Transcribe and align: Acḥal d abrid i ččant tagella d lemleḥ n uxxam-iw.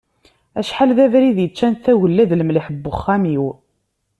Acḥal 0.59 0.89
d 0.97 0.99
abrid 1.05 1.37
i 1.45 1.47
ččant 1.51 1.81
tagella 1.83 2.23
d 2.29 2.31
lemleḥ 2.39 2.65
n 2.69 2.75
uxxam-iw. 2.91 3.45